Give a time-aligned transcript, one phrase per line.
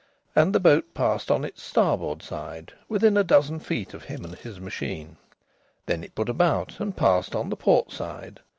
[0.35, 4.33] And the boat passed on its starboard side within a dozen feet of him and
[4.33, 5.17] his machine.
[5.85, 8.39] Then it put about and passed on the port side.